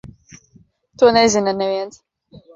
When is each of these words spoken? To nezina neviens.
To 0.97 1.05
nezina 1.15 1.53
neviens. 1.61 1.95